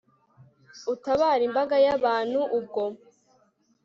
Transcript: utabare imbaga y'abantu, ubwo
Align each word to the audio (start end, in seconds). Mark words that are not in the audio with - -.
utabare 0.93 1.43
imbaga 1.49 1.75
y'abantu, 1.85 2.39
ubwo 2.57 2.83